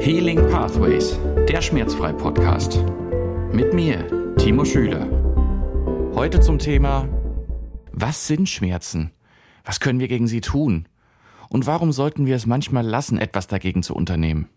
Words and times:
Healing 0.00 0.38
Pathways, 0.48 1.18
der 1.48 1.60
Schmerzfrei-Podcast. 1.60 2.78
Mit 3.52 3.74
mir, 3.74 4.34
Timo 4.36 4.64
Schüler. 4.64 5.08
Heute 6.14 6.38
zum 6.38 6.60
Thema, 6.60 7.08
was 7.90 8.28
sind 8.28 8.48
Schmerzen? 8.48 9.10
Was 9.64 9.80
können 9.80 9.98
wir 9.98 10.06
gegen 10.06 10.28
sie 10.28 10.40
tun? 10.40 10.86
Und 11.48 11.66
warum 11.66 11.90
sollten 11.90 12.26
wir 12.26 12.36
es 12.36 12.46
manchmal 12.46 12.86
lassen, 12.86 13.18
etwas 13.18 13.48
dagegen 13.48 13.82
zu 13.82 13.92
unternehmen? 13.92 14.48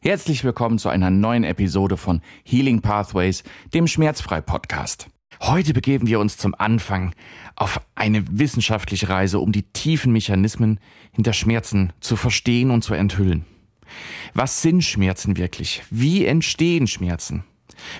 Herzlich 0.00 0.44
willkommen 0.44 0.78
zu 0.78 0.90
einer 0.90 1.10
neuen 1.10 1.42
Episode 1.42 1.96
von 1.96 2.22
Healing 2.44 2.82
Pathways, 2.82 3.42
dem 3.74 3.88
Schmerzfrei-Podcast. 3.88 5.08
Heute 5.42 5.72
begeben 5.72 6.06
wir 6.06 6.20
uns 6.20 6.36
zum 6.36 6.54
Anfang 6.54 7.14
auf 7.56 7.80
eine 7.94 8.22
wissenschaftliche 8.38 9.08
Reise, 9.08 9.38
um 9.38 9.52
die 9.52 9.62
tiefen 9.62 10.12
Mechanismen 10.12 10.78
hinter 11.12 11.32
Schmerzen 11.32 11.94
zu 12.00 12.16
verstehen 12.16 12.70
und 12.70 12.82
zu 12.84 12.92
enthüllen. 12.92 13.46
Was 14.34 14.60
sind 14.60 14.84
Schmerzen 14.84 15.38
wirklich? 15.38 15.82
Wie 15.90 16.26
entstehen 16.26 16.86
Schmerzen? 16.86 17.44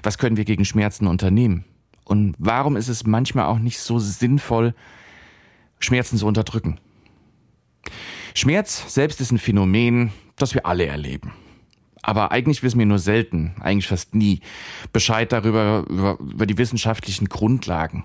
Was 0.03 0.19
können 0.19 0.37
wir 0.37 0.45
gegen 0.45 0.67
Schmerzen 0.67 1.07
unternehmen? 1.07 1.65
Und 2.05 2.35
warum 2.39 2.77
ist 2.77 2.89
es 2.89 3.07
manchmal 3.07 3.47
auch 3.47 3.59
nicht 3.59 3.79
so 3.79 3.99
sinnvoll, 3.99 4.75
Schmerzen 5.79 6.19
zu 6.19 6.27
unterdrücken? 6.27 6.79
Schmerz 8.35 8.93
selbst 8.93 9.19
ist 9.23 9.33
ein 9.33 9.39
Phänomen, 9.39 10.13
das 10.37 10.53
wir 10.53 10.67
alle 10.67 10.85
erleben. 10.85 11.33
Aber 12.03 12.33
eigentlich 12.33 12.63
wissen 12.63 12.79
wir 12.79 12.87
nur 12.87 12.99
selten, 12.99 13.55
eigentlich 13.61 13.89
fast 13.89 14.15
nie, 14.15 14.41
Bescheid 14.93 15.33
darüber, 15.33 15.85
über, 15.89 16.19
über 16.19 16.47
die 16.47 16.59
wissenschaftlichen 16.59 17.29
Grundlagen. 17.29 18.05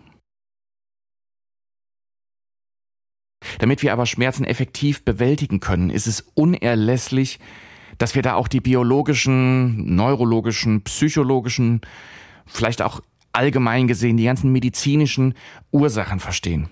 Damit 3.59 3.84
wir 3.84 3.94
aber 3.94 4.05
Schmerzen 4.05 4.44
effektiv 4.44 5.05
bewältigen 5.05 5.59
können, 5.59 5.90
ist 5.90 6.08
es 6.08 6.21
unerlässlich, 6.34 7.40
dass 7.98 8.15
wir 8.15 8.21
da 8.21 8.34
auch 8.35 8.48
die 8.48 8.60
biologischen, 8.60 9.96
neurologischen, 9.96 10.84
psychologischen, 10.84 11.82
vielleicht 12.46 12.82
auch 12.82 13.02
allgemein 13.32 13.87
gesehen 13.87 14.18
die 14.18 14.26
ganzen 14.26 14.52
medizinischen 14.52 15.35
Ursachen 15.71 16.20
verstehen. 16.20 16.70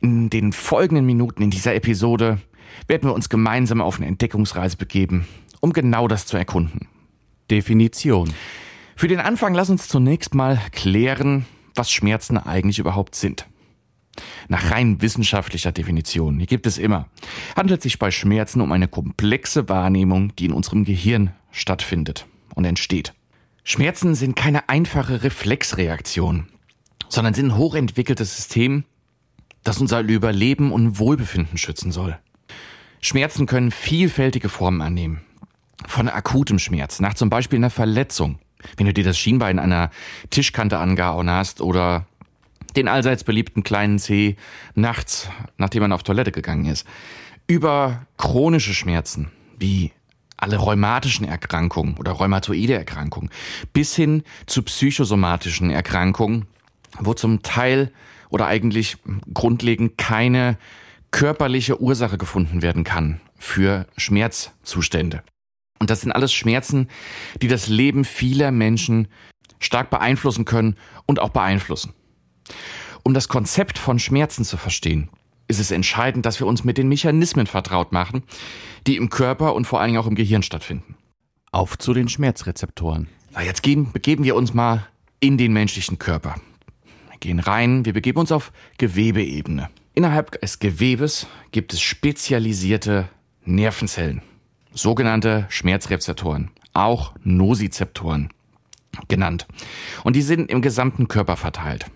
In 0.00 0.30
den 0.30 0.52
folgenden 0.52 1.06
Minuten 1.06 1.42
in 1.42 1.50
dieser 1.50 1.74
Episode 1.74 2.38
werden 2.86 3.08
wir 3.08 3.14
uns 3.14 3.28
gemeinsam 3.28 3.80
auf 3.80 3.96
eine 3.96 4.06
Entdeckungsreise 4.06 4.76
begeben 4.76 5.26
um 5.62 5.72
genau 5.72 6.08
das 6.08 6.26
zu 6.26 6.36
erkunden. 6.36 6.88
Definition. 7.50 8.34
Für 8.96 9.08
den 9.08 9.20
Anfang 9.20 9.54
lass 9.54 9.70
uns 9.70 9.88
zunächst 9.88 10.34
mal 10.34 10.60
klären, 10.72 11.46
was 11.74 11.90
Schmerzen 11.90 12.36
eigentlich 12.36 12.78
überhaupt 12.78 13.14
sind. 13.14 13.46
Nach 14.48 14.70
rein 14.70 15.00
wissenschaftlicher 15.00 15.72
Definition, 15.72 16.38
die 16.38 16.46
gibt 16.46 16.66
es 16.66 16.76
immer, 16.76 17.06
handelt 17.56 17.80
sich 17.80 17.98
bei 17.98 18.10
Schmerzen 18.10 18.60
um 18.60 18.72
eine 18.72 18.88
komplexe 18.88 19.68
Wahrnehmung, 19.68 20.34
die 20.36 20.46
in 20.46 20.52
unserem 20.52 20.84
Gehirn 20.84 21.30
stattfindet 21.50 22.26
und 22.54 22.64
entsteht. 22.64 23.14
Schmerzen 23.64 24.14
sind 24.14 24.34
keine 24.36 24.68
einfache 24.68 25.22
Reflexreaktion, 25.22 26.48
sondern 27.08 27.34
sind 27.34 27.46
ein 27.46 27.56
hochentwickeltes 27.56 28.36
System, 28.36 28.84
das 29.62 29.80
unser 29.80 30.00
Überleben 30.00 30.72
und 30.72 30.98
Wohlbefinden 30.98 31.56
schützen 31.56 31.92
soll. 31.92 32.18
Schmerzen 33.00 33.46
können 33.46 33.70
vielfältige 33.70 34.48
Formen 34.48 34.82
annehmen 34.82 35.22
von 35.86 36.08
akutem 36.08 36.58
Schmerz, 36.58 37.00
nach 37.00 37.14
zum 37.14 37.30
Beispiel 37.30 37.58
einer 37.58 37.70
Verletzung, 37.70 38.38
wenn 38.76 38.86
du 38.86 38.92
dir 38.92 39.04
das 39.04 39.18
Schienbein 39.18 39.58
einer 39.58 39.90
Tischkante 40.30 40.78
angehauen 40.78 41.30
hast 41.30 41.60
oder 41.60 42.06
den 42.76 42.88
allseits 42.88 43.24
beliebten 43.24 43.62
kleinen 43.62 43.98
Zeh 43.98 44.36
nachts, 44.74 45.28
nachdem 45.58 45.82
man 45.82 45.92
auf 45.92 46.02
Toilette 46.02 46.32
gegangen 46.32 46.66
ist, 46.66 46.86
über 47.46 48.06
chronische 48.16 48.74
Schmerzen 48.74 49.30
wie 49.58 49.92
alle 50.36 50.56
rheumatischen 50.56 51.26
Erkrankungen 51.26 51.96
oder 51.98 52.12
rheumatoide 52.12 52.74
Erkrankungen 52.74 53.30
bis 53.72 53.94
hin 53.94 54.24
zu 54.46 54.62
psychosomatischen 54.62 55.70
Erkrankungen, 55.70 56.46
wo 56.98 57.14
zum 57.14 57.42
Teil 57.42 57.92
oder 58.28 58.46
eigentlich 58.46 58.96
grundlegend 59.32 59.98
keine 59.98 60.56
körperliche 61.10 61.80
Ursache 61.80 62.18
gefunden 62.18 62.62
werden 62.62 62.84
kann 62.84 63.20
für 63.38 63.86
Schmerzzustände. 63.96 65.22
Und 65.78 65.90
das 65.90 66.00
sind 66.00 66.12
alles 66.12 66.32
Schmerzen, 66.32 66.88
die 67.40 67.48
das 67.48 67.68
Leben 67.68 68.04
vieler 68.04 68.52
Menschen 68.52 69.08
stark 69.58 69.90
beeinflussen 69.90 70.44
können 70.44 70.76
und 71.06 71.20
auch 71.20 71.30
beeinflussen. 71.30 71.92
Um 73.02 73.14
das 73.14 73.28
Konzept 73.28 73.78
von 73.78 73.98
Schmerzen 73.98 74.44
zu 74.44 74.56
verstehen, 74.56 75.08
ist 75.48 75.58
es 75.58 75.70
entscheidend, 75.70 76.24
dass 76.24 76.40
wir 76.40 76.46
uns 76.46 76.64
mit 76.64 76.78
den 76.78 76.88
Mechanismen 76.88 77.46
vertraut 77.46 77.92
machen, 77.92 78.22
die 78.86 78.96
im 78.96 79.10
Körper 79.10 79.54
und 79.54 79.66
vor 79.66 79.80
allen 79.80 79.88
Dingen 79.88 80.00
auch 80.00 80.06
im 80.06 80.14
Gehirn 80.14 80.42
stattfinden. 80.42 80.94
Auf 81.50 81.76
zu 81.78 81.92
den 81.92 82.08
Schmerzrezeptoren. 82.08 83.08
Na, 83.32 83.42
jetzt 83.42 83.62
gehen, 83.62 83.92
begeben 83.92 84.24
wir 84.24 84.36
uns 84.36 84.54
mal 84.54 84.86
in 85.20 85.36
den 85.36 85.52
menschlichen 85.52 85.98
Körper. 85.98 86.36
Wir 87.10 87.18
gehen 87.18 87.40
rein, 87.40 87.84
wir 87.84 87.92
begeben 87.92 88.20
uns 88.20 88.32
auf 88.32 88.52
Gewebeebene. 88.78 89.68
Innerhalb 89.94 90.40
des 90.40 90.58
Gewebes 90.58 91.26
gibt 91.50 91.72
es 91.72 91.82
spezialisierte 91.82 93.08
Nervenzellen 93.44 94.22
sogenannte 94.72 95.46
Schmerzrezeptoren, 95.48 96.50
auch 96.72 97.14
Nosizeptoren 97.22 98.30
genannt. 99.08 99.46
Und 100.04 100.16
die 100.16 100.22
sind 100.22 100.50
im 100.50 100.62
gesamten 100.62 101.08
Körper 101.08 101.36
verteilt. 101.36 101.86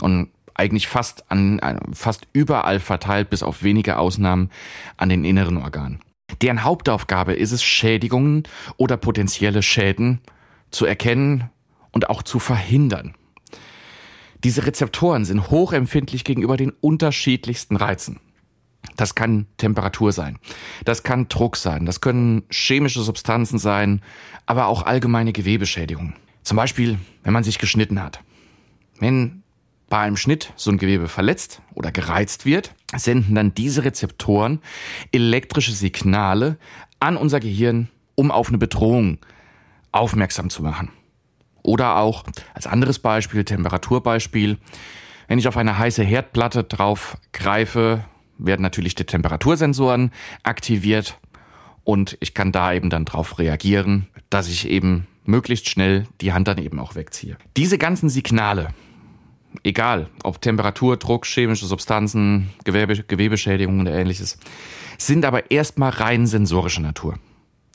Und 0.00 0.30
eigentlich 0.54 0.88
fast 0.88 1.30
an, 1.30 1.60
fast 1.92 2.26
überall 2.32 2.80
verteilt, 2.80 3.30
bis 3.30 3.42
auf 3.42 3.62
wenige 3.62 3.98
Ausnahmen 3.98 4.50
an 4.96 5.08
den 5.08 5.24
inneren 5.24 5.56
Organen. 5.56 6.00
Deren 6.42 6.64
Hauptaufgabe 6.64 7.32
ist 7.32 7.52
es, 7.52 7.62
Schädigungen 7.62 8.44
oder 8.76 8.96
potenzielle 8.96 9.62
Schäden 9.62 10.20
zu 10.70 10.86
erkennen 10.86 11.50
und 11.92 12.08
auch 12.08 12.22
zu 12.22 12.38
verhindern. 12.38 13.14
Diese 14.44 14.66
Rezeptoren 14.66 15.24
sind 15.24 15.50
hochempfindlich 15.50 16.24
gegenüber 16.24 16.56
den 16.56 16.70
unterschiedlichsten 16.80 17.76
Reizen. 17.76 18.20
Das 18.96 19.14
kann 19.14 19.46
Temperatur 19.56 20.12
sein, 20.12 20.38
das 20.84 21.02
kann 21.02 21.28
Druck 21.28 21.56
sein, 21.56 21.86
das 21.86 22.00
können 22.00 22.42
chemische 22.50 23.02
Substanzen 23.02 23.58
sein, 23.58 24.02
aber 24.46 24.66
auch 24.66 24.84
allgemeine 24.84 25.32
Gewebeschädigungen. 25.32 26.14
Zum 26.42 26.56
Beispiel, 26.56 26.98
wenn 27.22 27.32
man 27.32 27.44
sich 27.44 27.58
geschnitten 27.58 28.02
hat. 28.02 28.20
Wenn 28.98 29.42
bei 29.88 29.98
einem 29.98 30.16
Schnitt 30.16 30.52
so 30.56 30.70
ein 30.70 30.78
Gewebe 30.78 31.08
verletzt 31.08 31.60
oder 31.74 31.92
gereizt 31.92 32.46
wird, 32.46 32.74
senden 32.96 33.34
dann 33.34 33.54
diese 33.54 33.84
Rezeptoren 33.84 34.60
elektrische 35.12 35.72
Signale 35.72 36.58
an 37.00 37.16
unser 37.16 37.40
Gehirn, 37.40 37.88
um 38.14 38.30
auf 38.30 38.48
eine 38.48 38.58
Bedrohung 38.58 39.18
aufmerksam 39.92 40.48
zu 40.48 40.62
machen. 40.62 40.90
Oder 41.62 41.96
auch 41.96 42.24
als 42.54 42.66
anderes 42.66 42.98
Beispiel, 42.98 43.44
Temperaturbeispiel, 43.44 44.58
wenn 45.28 45.38
ich 45.38 45.48
auf 45.48 45.56
eine 45.56 45.76
heiße 45.76 46.02
Herdplatte 46.02 46.64
drauf 46.64 47.18
greife 47.32 48.04
werden 48.44 48.62
natürlich 48.62 48.94
die 48.94 49.04
Temperatursensoren 49.04 50.10
aktiviert 50.42 51.18
und 51.84 52.16
ich 52.20 52.34
kann 52.34 52.52
da 52.52 52.72
eben 52.72 52.90
dann 52.90 53.04
drauf 53.04 53.38
reagieren, 53.38 54.06
dass 54.28 54.48
ich 54.48 54.68
eben 54.68 55.06
möglichst 55.24 55.68
schnell 55.68 56.06
die 56.20 56.32
Hand 56.32 56.48
dann 56.48 56.58
eben 56.58 56.78
auch 56.78 56.94
wegziehe. 56.94 57.36
Diese 57.56 57.78
ganzen 57.78 58.08
Signale, 58.08 58.68
egal 59.62 60.08
ob 60.22 60.40
Temperatur, 60.40 60.96
Druck, 60.96 61.26
chemische 61.26 61.66
Substanzen, 61.66 62.50
Gewebe, 62.64 63.02
Gewebeschädigungen 63.02 63.86
oder 63.86 63.96
ähnliches, 63.96 64.38
sind 64.98 65.24
aber 65.24 65.50
erstmal 65.50 65.90
rein 65.90 66.26
sensorischer 66.26 66.82
Natur. 66.82 67.18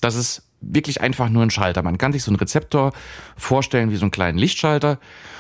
Das 0.02 0.16
ist 0.16 0.44
wirklich 0.62 1.02
einfach 1.02 1.30
nur 1.30 1.44
ein 1.44 1.52
Schalter. 1.52 1.84
Man 1.84 1.98
kann 1.98 2.14
sich 2.14 2.24
so 2.24 2.32
einen 2.32 2.40
Rezeptor 2.40 2.94
vorstellen 3.36 3.92
wie 3.92 3.96
so 3.96 4.04
einen 4.04 4.12
kleinen 4.12 4.38
Lichtschalter 4.38 5.00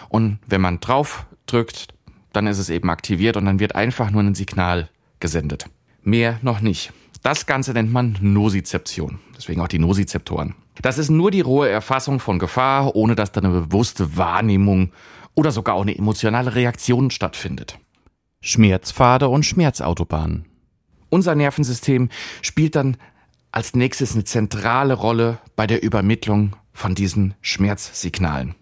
und 0.09 0.39
wenn 0.47 0.61
man 0.61 0.79
drauf 0.79 1.25
drückt, 1.45 1.87
dann 2.33 2.47
ist 2.47 2.59
es 2.59 2.69
eben 2.69 2.89
aktiviert 2.89 3.37
und 3.37 3.45
dann 3.45 3.59
wird 3.59 3.75
einfach 3.75 4.11
nur 4.11 4.21
ein 4.21 4.35
Signal 4.35 4.89
gesendet. 5.19 5.65
Mehr 6.03 6.39
noch 6.41 6.61
nicht. 6.61 6.93
Das 7.23 7.45
Ganze 7.45 7.73
nennt 7.73 7.91
man 7.91 8.17
Nosizeption. 8.21 9.19
Deswegen 9.35 9.61
auch 9.61 9.67
die 9.67 9.79
Nosizeptoren. 9.79 10.55
Das 10.81 10.97
ist 10.97 11.09
nur 11.09 11.31
die 11.31 11.41
rohe 11.41 11.69
Erfassung 11.69 12.19
von 12.19 12.37
Gefahr, 12.37 12.95
ohne 12.95 13.15
dass 13.15 13.31
da 13.31 13.41
eine 13.41 13.49
bewusste 13.49 14.17
Wahrnehmung 14.17 14.91
oder 15.33 15.51
sogar 15.51 15.75
auch 15.75 15.81
eine 15.81 15.97
emotionale 15.97 16.55
Reaktion 16.55 17.11
stattfindet. 17.11 17.79
Schmerzpfade 18.41 19.27
und 19.27 19.43
Schmerzautobahnen. 19.43 20.45
Unser 21.09 21.35
Nervensystem 21.35 22.09
spielt 22.41 22.75
dann 22.75 22.97
als 23.51 23.73
nächstes 23.73 24.13
eine 24.13 24.25
zentrale 24.25 24.93
Rolle 24.93 25.39
bei 25.55 25.65
der 25.65 25.81
Übermittlung 25.81 26.55
von 26.73 26.93
diesen 26.93 27.33
Schmerzsignalen. 27.41 28.53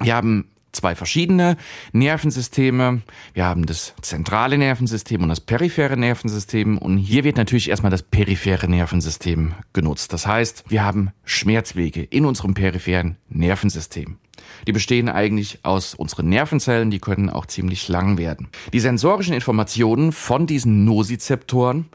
Wir 0.00 0.14
haben 0.14 0.48
zwei 0.74 0.94
verschiedene 0.94 1.56
Nervensysteme. 1.92 3.02
Wir 3.32 3.44
haben 3.44 3.66
das 3.66 3.94
zentrale 4.02 4.58
Nervensystem 4.58 5.22
und 5.22 5.28
das 5.28 5.40
periphere 5.40 5.96
Nervensystem. 5.96 6.78
Und 6.78 6.98
hier 6.98 7.24
wird 7.24 7.36
natürlich 7.36 7.70
erstmal 7.70 7.90
das 7.90 8.02
periphere 8.02 8.68
Nervensystem 8.68 9.54
genutzt. 9.72 10.12
Das 10.12 10.26
heißt, 10.26 10.64
wir 10.68 10.84
haben 10.84 11.10
Schmerzwege 11.24 12.02
in 12.02 12.24
unserem 12.24 12.54
peripheren 12.54 13.16
Nervensystem. 13.28 14.18
Die 14.66 14.72
bestehen 14.72 15.08
eigentlich 15.08 15.60
aus 15.62 15.94
unseren 15.94 16.28
Nervenzellen, 16.28 16.90
die 16.90 16.98
können 16.98 17.30
auch 17.30 17.46
ziemlich 17.46 17.88
lang 17.88 18.18
werden. 18.18 18.48
Die 18.72 18.80
sensorischen 18.80 19.34
Informationen 19.34 20.12
von 20.12 20.46
diesen 20.46 20.84
Nosizeptoren, 20.84 21.86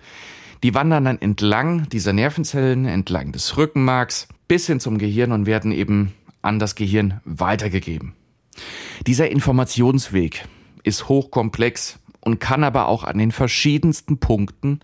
Die 0.64 0.76
wandern 0.76 1.06
dann 1.06 1.22
entlang 1.22 1.88
dieser 1.90 2.12
Nervenzellen, 2.12 2.86
entlang 2.86 3.32
des 3.32 3.56
Rückenmarks 3.56 4.28
bis 4.48 4.68
hin 4.68 4.80
zum 4.80 4.98
Gehirn 4.98 5.32
und 5.32 5.46
werden 5.46 5.72
eben 5.72 6.14
an 6.42 6.60
das 6.60 6.76
Gehirn 6.76 7.22
weitergegeben. 7.24 8.14
Dieser 9.08 9.30
Informationsweg 9.32 10.46
ist 10.84 11.10
hochkomplex 11.10 12.00
und 12.22 12.40
kann 12.40 12.64
aber 12.64 12.88
auch 12.88 13.04
an 13.04 13.18
den 13.18 13.32
verschiedensten 13.32 14.20
Punkten 14.20 14.80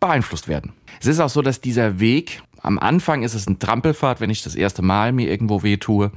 beeinflusst 0.00 0.48
werden. 0.48 0.72
Es 1.00 1.06
ist 1.06 1.20
auch 1.20 1.28
so, 1.28 1.42
dass 1.42 1.60
dieser 1.60 2.00
Weg, 2.00 2.42
am 2.60 2.78
Anfang 2.78 3.22
ist 3.22 3.34
es 3.34 3.46
ein 3.46 3.58
Trampelfahrt, 3.58 4.20
wenn 4.20 4.30
ich 4.30 4.42
das 4.42 4.54
erste 4.54 4.82
Mal 4.82 5.12
mir 5.12 5.30
irgendwo 5.30 5.62
weh 5.62 5.76
tue, 5.76 6.10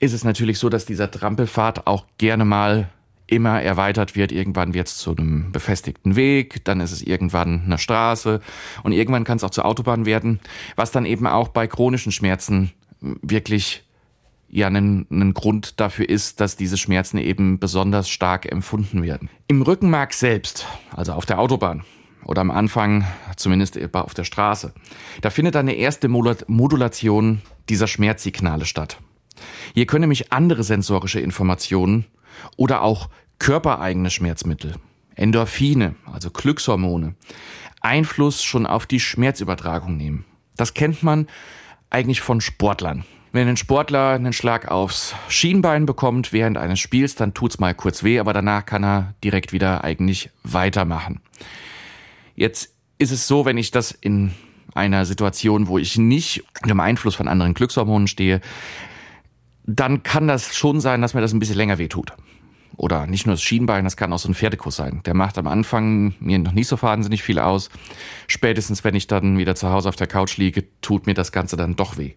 ist 0.00 0.12
es 0.12 0.24
natürlich 0.24 0.58
so, 0.58 0.68
dass 0.68 0.86
dieser 0.86 1.10
Trampelfahrt 1.10 1.86
auch 1.86 2.06
gerne 2.18 2.44
mal 2.44 2.88
immer 3.26 3.60
erweitert 3.60 4.16
wird. 4.16 4.32
Irgendwann 4.32 4.74
wird 4.74 4.88
es 4.88 4.96
zu 4.98 5.14
einem 5.14 5.52
befestigten 5.52 6.16
Weg, 6.16 6.64
dann 6.64 6.80
ist 6.80 6.92
es 6.92 7.02
irgendwann 7.02 7.62
eine 7.64 7.78
Straße 7.78 8.40
und 8.82 8.92
irgendwann 8.92 9.24
kann 9.24 9.36
es 9.36 9.44
auch 9.44 9.50
zur 9.50 9.66
Autobahn 9.66 10.06
werden, 10.06 10.40
was 10.76 10.90
dann 10.90 11.04
eben 11.04 11.26
auch 11.26 11.48
bei 11.48 11.66
chronischen 11.66 12.12
Schmerzen 12.12 12.72
wirklich 13.00 13.84
ja 14.48 14.66
ein, 14.68 15.06
ein 15.10 15.34
Grund 15.34 15.80
dafür 15.80 16.08
ist, 16.08 16.40
dass 16.40 16.56
diese 16.56 16.76
Schmerzen 16.76 17.18
eben 17.18 17.58
besonders 17.58 18.08
stark 18.08 18.50
empfunden 18.50 19.02
werden. 19.02 19.30
Im 19.48 19.62
Rückenmark 19.62 20.12
selbst, 20.14 20.66
also 20.94 21.12
auf 21.12 21.26
der 21.26 21.38
Autobahn 21.38 21.84
oder 22.24 22.40
am 22.40 22.50
Anfang 22.50 23.06
zumindest 23.36 23.78
auf 23.94 24.14
der 24.14 24.24
Straße, 24.24 24.72
da 25.20 25.30
findet 25.30 25.56
eine 25.56 25.74
erste 25.74 26.08
Modulation 26.08 27.42
dieser 27.68 27.86
Schmerzsignale 27.86 28.64
statt. 28.64 28.98
Hier 29.74 29.86
können 29.86 30.02
nämlich 30.02 30.32
andere 30.32 30.64
sensorische 30.64 31.20
Informationen 31.20 32.06
oder 32.56 32.82
auch 32.82 33.08
körpereigene 33.38 34.10
Schmerzmittel, 34.10 34.74
Endorphine, 35.14 35.94
also 36.12 36.30
Glückshormone, 36.30 37.14
Einfluss 37.80 38.42
schon 38.42 38.66
auf 38.66 38.86
die 38.86 39.00
Schmerzübertragung 39.00 39.96
nehmen. 39.96 40.24
Das 40.56 40.74
kennt 40.74 41.02
man 41.02 41.28
eigentlich 41.90 42.20
von 42.20 42.40
Sportlern. 42.40 43.04
Wenn 43.30 43.46
ein 43.46 43.56
Sportler 43.56 44.10
einen 44.10 44.32
Schlag 44.32 44.68
aufs 44.70 45.14
Schienbein 45.28 45.84
bekommt 45.84 46.32
während 46.32 46.56
eines 46.56 46.80
Spiels, 46.80 47.14
dann 47.14 47.34
tut's 47.34 47.58
mal 47.58 47.74
kurz 47.74 48.02
weh, 48.02 48.20
aber 48.20 48.32
danach 48.32 48.64
kann 48.64 48.84
er 48.84 49.14
direkt 49.22 49.52
wieder 49.52 49.84
eigentlich 49.84 50.30
weitermachen. 50.44 51.20
Jetzt 52.34 52.74
ist 52.98 53.12
es 53.12 53.26
so, 53.26 53.44
wenn 53.44 53.58
ich 53.58 53.70
das 53.70 53.90
in 53.92 54.32
einer 54.74 55.04
Situation, 55.04 55.68
wo 55.68 55.78
ich 55.78 55.98
nicht 55.98 56.44
unter 56.56 56.68
dem 56.68 56.80
Einfluss 56.80 57.16
von 57.16 57.28
anderen 57.28 57.54
Glückshormonen 57.54 58.08
stehe, 58.08 58.40
dann 59.64 60.02
kann 60.02 60.26
das 60.26 60.56
schon 60.56 60.80
sein, 60.80 61.02
dass 61.02 61.12
mir 61.12 61.20
das 61.20 61.34
ein 61.34 61.38
bisschen 61.38 61.56
länger 61.56 61.78
weh 61.78 61.88
tut. 61.88 62.12
Oder 62.76 63.06
nicht 63.06 63.26
nur 63.26 63.34
das 63.34 63.42
Schienbein, 63.42 63.84
das 63.84 63.96
kann 63.96 64.12
auch 64.12 64.18
so 64.18 64.28
ein 64.28 64.34
Pferdekuss 64.34 64.76
sein. 64.76 65.02
Der 65.04 65.14
macht 65.14 65.36
am 65.36 65.48
Anfang 65.48 66.14
mir 66.20 66.38
noch 66.38 66.52
nicht 66.52 66.68
so 66.68 66.80
wahnsinnig 66.80 67.22
viel 67.22 67.40
aus. 67.40 67.70
Spätestens, 68.28 68.84
wenn 68.84 68.94
ich 68.94 69.08
dann 69.08 69.36
wieder 69.36 69.54
zu 69.56 69.68
Hause 69.68 69.88
auf 69.88 69.96
der 69.96 70.06
Couch 70.06 70.36
liege, 70.36 70.64
tut 70.80 71.06
mir 71.06 71.14
das 71.14 71.32
Ganze 71.32 71.56
dann 71.56 71.76
doch 71.76 71.98
weh. 71.98 72.14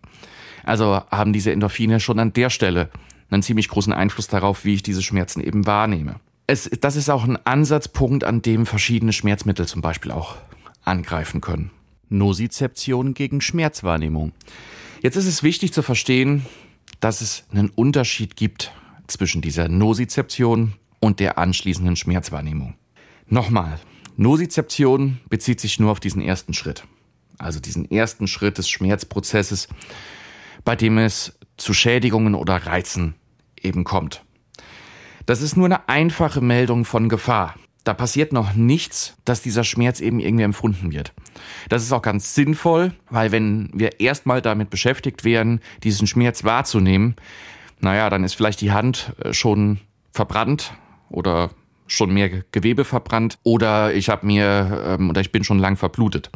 Also 0.63 1.01
haben 1.09 1.33
diese 1.33 1.51
Endorphine 1.51 1.99
schon 1.99 2.19
an 2.19 2.33
der 2.33 2.49
Stelle 2.49 2.89
einen 3.29 3.43
ziemlich 3.43 3.69
großen 3.69 3.93
Einfluss 3.93 4.27
darauf, 4.27 4.65
wie 4.65 4.75
ich 4.75 4.83
diese 4.83 5.01
Schmerzen 5.01 5.41
eben 5.41 5.65
wahrnehme. 5.65 6.15
Es, 6.47 6.69
das 6.81 6.95
ist 6.95 7.09
auch 7.09 7.23
ein 7.23 7.37
Ansatzpunkt, 7.45 8.23
an 8.23 8.41
dem 8.41 8.65
verschiedene 8.65 9.13
Schmerzmittel 9.13 9.67
zum 9.67 9.81
Beispiel 9.81 10.11
auch 10.11 10.35
angreifen 10.83 11.39
können. 11.39 11.71
Nosizeption 12.09 13.13
gegen 13.13 13.39
Schmerzwahrnehmung. 13.39 14.33
Jetzt 15.01 15.15
ist 15.15 15.27
es 15.27 15.43
wichtig 15.43 15.71
zu 15.71 15.81
verstehen, 15.81 16.45
dass 16.99 17.21
es 17.21 17.45
einen 17.51 17.69
Unterschied 17.69 18.35
gibt 18.35 18.73
zwischen 19.07 19.41
dieser 19.41 19.69
Nosizeption 19.69 20.73
und 20.99 21.19
der 21.19 21.37
anschließenden 21.37 21.95
Schmerzwahrnehmung. 21.95 22.75
Nochmal, 23.27 23.79
Nosizeption 24.17 25.19
bezieht 25.29 25.59
sich 25.59 25.79
nur 25.79 25.91
auf 25.91 25.99
diesen 25.99 26.21
ersten 26.21 26.53
Schritt. 26.53 26.83
Also 27.37 27.59
diesen 27.59 27.89
ersten 27.89 28.27
Schritt 28.27 28.57
des 28.57 28.69
Schmerzprozesses, 28.69 29.67
bei 30.63 30.75
dem 30.75 30.97
es 30.97 31.37
zu 31.57 31.73
Schädigungen 31.73 32.35
oder 32.35 32.55
Reizen 32.55 33.15
eben 33.61 33.83
kommt. 33.83 34.23
Das 35.25 35.41
ist 35.41 35.55
nur 35.55 35.65
eine 35.65 35.87
einfache 35.87 36.41
Meldung 36.41 36.85
von 36.85 37.09
Gefahr. 37.09 37.55
Da 37.83 37.93
passiert 37.93 38.31
noch 38.31 38.53
nichts, 38.53 39.15
dass 39.25 39.41
dieser 39.41 39.63
Schmerz 39.63 40.01
eben 40.01 40.19
irgendwie 40.19 40.43
empfunden 40.43 40.91
wird. 40.91 41.13
Das 41.69 41.81
ist 41.81 41.91
auch 41.91 42.01
ganz 42.01 42.35
sinnvoll, 42.35 42.93
weil 43.09 43.31
wenn 43.31 43.69
wir 43.73 43.99
erstmal 43.99 44.41
damit 44.41 44.69
beschäftigt 44.69 45.23
wären, 45.23 45.61
diesen 45.83 46.05
Schmerz 46.05 46.43
wahrzunehmen, 46.43 47.15
naja, 47.79 48.09
dann 48.09 48.23
ist 48.23 48.35
vielleicht 48.35 48.61
die 48.61 48.71
Hand 48.71 49.13
äh, 49.23 49.33
schon 49.33 49.79
verbrannt 50.11 50.73
oder 51.09 51.49
schon 51.87 52.13
mehr 52.13 52.29
Gewebe 52.51 52.85
verbrannt 52.85 53.39
oder 53.43 53.93
ich 53.93 54.09
habe 54.09 54.25
mir 54.25 54.83
ähm, 54.85 55.09
oder 55.09 55.21
ich 55.21 55.31
bin 55.31 55.43
schon 55.43 55.59
lang 55.59 55.75
verblutet. 55.75 56.29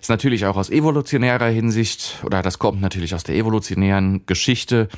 Ist 0.00 0.08
natürlich 0.08 0.46
auch 0.46 0.56
aus 0.56 0.70
evolutionärer 0.70 1.48
Hinsicht, 1.48 2.22
oder 2.24 2.40
das 2.40 2.58
kommt 2.58 2.80
natürlich 2.80 3.14
aus 3.14 3.22
der 3.22 3.36
evolutionären 3.36 4.24
Geschichte, 4.24 4.88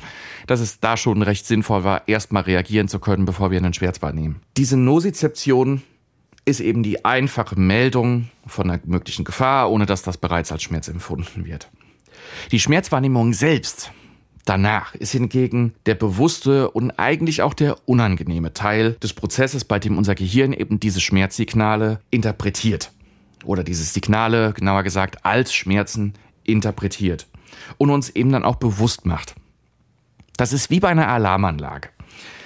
dass 0.47 0.61
es 0.61 0.79
da 0.79 0.95
schon 0.95 1.21
recht 1.21 1.45
sinnvoll 1.45 1.83
war, 1.83 2.07
erstmal 2.07 2.43
reagieren 2.43 2.87
zu 2.87 2.99
können, 2.99 3.25
bevor 3.25 3.51
wir 3.51 3.57
einen 3.57 3.73
Schmerz 3.73 4.01
wahrnehmen. 4.01 4.39
Diese 4.55 4.77
Nosizeption 4.77 5.81
ist 6.45 6.61
eben 6.61 6.83
die 6.83 7.03
einfache 7.03 7.59
Meldung 7.59 8.29
von 8.47 8.69
einer 8.69 8.81
möglichen 8.85 9.25
Gefahr, 9.25 9.69
ohne 9.69 9.85
dass 9.85 10.03
das 10.03 10.17
bereits 10.17 10.51
als 10.51 10.63
Schmerz 10.63 10.87
empfunden 10.87 11.45
wird. 11.45 11.69
Die 12.51 12.59
Schmerzwahrnehmung 12.59 13.33
selbst 13.33 13.91
Danach 14.45 14.93
ist 14.93 15.13
hingegen 15.13 15.73
der 15.85 15.95
bewusste 15.95 16.69
und 16.69 16.91
eigentlich 16.99 17.41
auch 17.41 17.53
der 17.53 17.77
unangenehme 17.87 18.51
Teil 18.51 18.95
des 18.95 19.13
Prozesses, 19.13 19.63
bei 19.63 19.79
dem 19.79 19.97
unser 19.97 20.15
Gehirn 20.15 20.51
eben 20.51 20.81
diese 20.81 20.99
Schmerzsignale 20.99 22.01
interpretiert 22.09 22.91
oder 23.43 23.63
diese 23.63 23.83
Signale, 23.83 24.53
genauer 24.53 24.83
gesagt, 24.83 25.25
als 25.25 25.53
Schmerzen 25.53 26.13
interpretiert 26.43 27.27
und 27.77 27.89
uns 27.89 28.09
eben 28.09 28.31
dann 28.31 28.43
auch 28.43 28.55
bewusst 28.55 29.05
macht. 29.05 29.35
Das 30.37 30.53
ist 30.53 30.69
wie 30.69 30.79
bei 30.79 30.89
einer 30.89 31.07
Alarmanlage. 31.07 31.89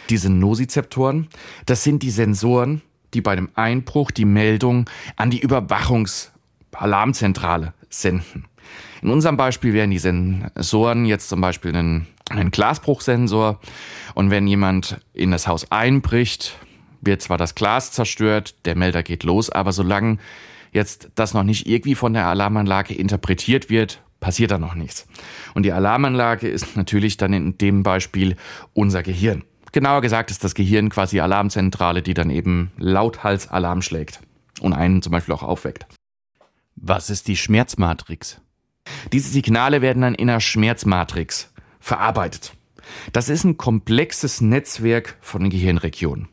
Diese 0.09 0.29
Nosizeptoren, 0.29 1.27
das 1.65 1.83
sind 1.83 2.01
die 2.03 2.11
Sensoren, 2.11 2.81
die 3.13 3.21
bei 3.21 3.31
einem 3.31 3.49
Einbruch 3.55 4.11
die 4.11 4.25
Meldung 4.25 4.89
an 5.15 5.31
die 5.31 5.39
Überwachungsalarmzentrale 5.39 7.73
senden. 7.89 8.45
In 9.01 9.09
unserem 9.09 9.37
Beispiel 9.37 9.71
wären 9.73 9.91
die 9.91 9.99
Sensoren 9.99 11.05
jetzt 11.05 11.29
zum 11.29 11.39
Beispiel 11.39 11.73
ein, 11.75 12.07
ein 12.29 12.51
Glasbruchsensor 12.51 13.61
und 14.15 14.29
wenn 14.29 14.47
jemand 14.47 14.99
in 15.13 15.31
das 15.31 15.47
Haus 15.47 15.71
einbricht, 15.71 16.57
wird 17.01 17.21
zwar 17.21 17.37
das 17.37 17.55
Glas 17.55 17.91
zerstört, 17.91 18.55
der 18.65 18.75
Melder 18.75 19.03
geht 19.03 19.23
los, 19.23 19.49
aber 19.49 19.71
solange 19.71 20.17
jetzt 20.71 21.09
das 21.15 21.33
noch 21.33 21.43
nicht 21.43 21.67
irgendwie 21.67 21.95
von 21.95 22.13
der 22.13 22.27
Alarmanlage 22.27 22.93
interpretiert 22.93 23.69
wird, 23.69 24.01
passiert 24.19 24.51
da 24.51 24.57
noch 24.57 24.75
nichts. 24.75 25.07
Und 25.53 25.63
die 25.63 25.71
Alarmanlage 25.71 26.47
ist 26.47 26.75
natürlich 26.75 27.17
dann 27.17 27.33
in 27.33 27.57
dem 27.57 27.83
Beispiel 27.83 28.35
unser 28.73 29.03
Gehirn. 29.03 29.43
Genauer 29.71 30.01
gesagt 30.01 30.31
ist 30.31 30.43
das 30.43 30.55
Gehirn 30.55 30.89
quasi 30.89 31.19
Alarmzentrale, 31.19 32.01
die 32.01 32.13
dann 32.13 32.29
eben 32.29 32.71
lauthals 32.77 33.47
Alarm 33.49 33.81
schlägt 33.81 34.21
und 34.61 34.73
einen 34.73 35.01
zum 35.01 35.11
Beispiel 35.11 35.33
auch 35.33 35.43
aufweckt. 35.43 35.85
Was 36.75 37.09
ist 37.09 37.27
die 37.27 37.35
Schmerzmatrix? 37.35 38.39
Diese 39.11 39.29
Signale 39.29 39.81
werden 39.81 40.01
dann 40.01 40.15
in 40.15 40.29
einer 40.29 40.39
Schmerzmatrix 40.39 41.51
verarbeitet. 41.79 42.53
Das 43.11 43.29
ist 43.29 43.43
ein 43.43 43.57
komplexes 43.57 44.41
Netzwerk 44.41 45.17
von 45.21 45.49
Gehirnregionen. 45.49 46.29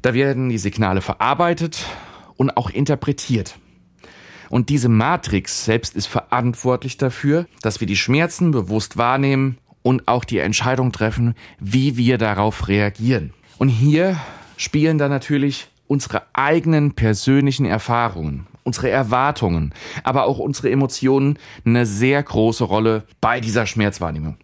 Da 0.00 0.14
werden 0.14 0.48
die 0.48 0.58
Signale 0.58 1.00
verarbeitet 1.00 1.84
und 2.38 2.56
auch 2.56 2.70
interpretiert. 2.70 3.58
Und 4.48 4.70
diese 4.70 4.88
Matrix 4.88 5.66
selbst 5.66 5.94
ist 5.94 6.06
verantwortlich 6.06 6.96
dafür, 6.96 7.46
dass 7.60 7.80
wir 7.80 7.86
die 7.86 7.96
Schmerzen 7.96 8.50
bewusst 8.50 8.96
wahrnehmen 8.96 9.58
und 9.82 10.08
auch 10.08 10.24
die 10.24 10.38
Entscheidung 10.38 10.90
treffen, 10.92 11.34
wie 11.60 11.98
wir 11.98 12.16
darauf 12.16 12.68
reagieren. 12.68 13.34
Und 13.58 13.68
hier 13.68 14.16
spielen 14.56 14.96
dann 14.96 15.10
natürlich 15.10 15.68
unsere 15.86 16.22
eigenen 16.32 16.92
persönlichen 16.92 17.66
Erfahrungen, 17.66 18.46
unsere 18.62 18.88
Erwartungen, 18.90 19.74
aber 20.04 20.24
auch 20.24 20.38
unsere 20.38 20.70
Emotionen 20.70 21.38
eine 21.64 21.84
sehr 21.84 22.22
große 22.22 22.64
Rolle 22.64 23.04
bei 23.20 23.40
dieser 23.40 23.66
Schmerzwahrnehmung. 23.66 24.36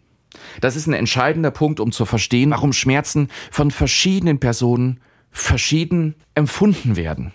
Das 0.60 0.76
ist 0.76 0.86
ein 0.86 0.94
entscheidender 0.94 1.50
Punkt, 1.50 1.80
um 1.80 1.92
zu 1.92 2.04
verstehen, 2.04 2.50
warum 2.50 2.72
Schmerzen 2.72 3.28
von 3.50 3.70
verschiedenen 3.70 4.40
Personen 4.40 5.00
verschieden 5.30 6.14
empfunden 6.34 6.96
werden. 6.96 7.32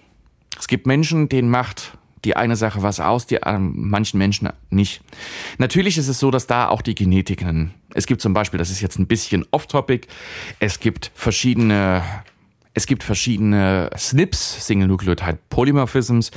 Es 0.59 0.67
gibt 0.67 0.85
Menschen, 0.85 1.29
denen 1.29 1.49
macht 1.49 1.97
die 2.25 2.35
eine 2.35 2.55
Sache 2.55 2.83
was 2.83 2.99
aus, 2.99 3.27
die 3.27 3.39
manchen 3.57 4.17
Menschen 4.17 4.49
nicht. 4.69 5.01
Natürlich 5.57 5.97
ist 5.97 6.07
es 6.07 6.19
so, 6.19 6.31
dass 6.31 6.47
da 6.47 6.67
auch 6.67 6.81
die 6.81 6.95
Genetiken. 6.95 7.73
Es 7.93 8.05
gibt 8.05 8.21
zum 8.21 8.33
Beispiel, 8.33 8.57
das 8.57 8.69
ist 8.69 8.81
jetzt 8.81 8.99
ein 8.99 9.07
bisschen 9.07 9.45
off-topic, 9.51 10.07
es 10.59 10.79
gibt 10.79 11.11
verschiedene, 11.15 12.03
es 12.73 12.87
gibt 12.87 13.03
verschiedene 13.03 13.89
SNPs, 13.95 14.67
Single 14.67 14.87
Nucleotide 14.87 15.39
Polymorphisms, 15.49 16.31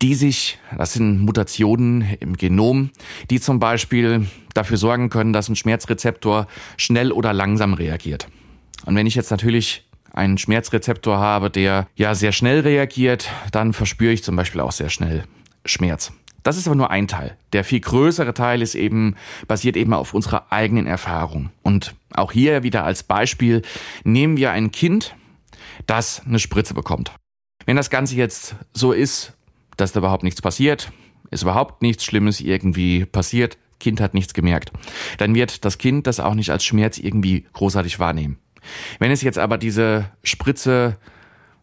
die 0.00 0.14
sich, 0.14 0.58
das 0.76 0.92
sind 0.92 1.20
Mutationen 1.20 2.02
im 2.20 2.36
Genom, 2.36 2.90
die 3.30 3.40
zum 3.40 3.58
Beispiel 3.58 4.26
dafür 4.54 4.76
sorgen 4.76 5.10
können, 5.10 5.32
dass 5.32 5.48
ein 5.48 5.56
Schmerzrezeptor 5.56 6.46
schnell 6.76 7.10
oder 7.10 7.32
langsam 7.32 7.74
reagiert. 7.74 8.28
Und 8.86 8.94
wenn 8.94 9.06
ich 9.08 9.16
jetzt 9.16 9.32
natürlich 9.32 9.87
einen 10.12 10.38
Schmerzrezeptor 10.38 11.18
habe, 11.18 11.50
der 11.50 11.86
ja 11.96 12.14
sehr 12.14 12.32
schnell 12.32 12.60
reagiert, 12.60 13.28
dann 13.52 13.72
verspüre 13.72 14.12
ich 14.12 14.24
zum 14.24 14.36
Beispiel 14.36 14.60
auch 14.60 14.72
sehr 14.72 14.90
schnell 14.90 15.24
Schmerz. 15.64 16.12
Das 16.42 16.56
ist 16.56 16.66
aber 16.66 16.76
nur 16.76 16.90
ein 16.90 17.08
Teil. 17.08 17.36
Der 17.52 17.64
viel 17.64 17.80
größere 17.80 18.32
Teil 18.32 18.62
ist 18.62 18.74
eben, 18.74 19.16
basiert 19.46 19.76
eben 19.76 19.92
auf 19.92 20.14
unserer 20.14 20.50
eigenen 20.50 20.86
Erfahrung. 20.86 21.50
Und 21.62 21.94
auch 22.14 22.32
hier 22.32 22.62
wieder 22.62 22.84
als 22.84 23.02
Beispiel 23.02 23.62
nehmen 24.04 24.36
wir 24.36 24.52
ein 24.52 24.70
Kind, 24.70 25.14
das 25.86 26.22
eine 26.24 26.38
Spritze 26.38 26.74
bekommt. 26.74 27.12
Wenn 27.66 27.76
das 27.76 27.90
Ganze 27.90 28.14
jetzt 28.14 28.56
so 28.72 28.92
ist, 28.92 29.34
dass 29.76 29.92
da 29.92 30.00
überhaupt 30.00 30.22
nichts 30.22 30.40
passiert, 30.40 30.90
ist 31.30 31.42
überhaupt 31.42 31.82
nichts 31.82 32.04
Schlimmes 32.04 32.40
irgendwie 32.40 33.04
passiert, 33.04 33.58
Kind 33.78 34.00
hat 34.00 34.14
nichts 34.14 34.34
gemerkt, 34.34 34.72
dann 35.18 35.34
wird 35.34 35.64
das 35.64 35.78
Kind 35.78 36.06
das 36.06 36.20
auch 36.20 36.34
nicht 36.34 36.50
als 36.50 36.64
Schmerz 36.64 36.98
irgendwie 36.98 37.46
großartig 37.52 37.98
wahrnehmen. 37.98 38.38
Wenn 38.98 39.10
es 39.10 39.22
jetzt 39.22 39.38
aber 39.38 39.58
diese 39.58 40.10
Spritze 40.22 40.96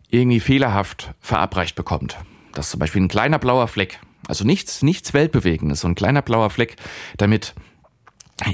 irgendwie 0.09 0.39
fehlerhaft 0.39 1.13
verabreicht 1.19 1.75
bekommt, 1.75 2.17
dass 2.53 2.69
zum 2.69 2.79
Beispiel 2.79 3.01
ein 3.01 3.07
kleiner 3.07 3.39
blauer 3.39 3.67
Fleck, 3.67 3.99
also 4.27 4.45
nichts, 4.45 4.81
nichts 4.81 5.13
Weltbewegendes, 5.13 5.81
so 5.81 5.87
ein 5.87 5.95
kleiner 5.95 6.21
blauer 6.21 6.49
Fleck 6.49 6.75
damit 7.17 7.53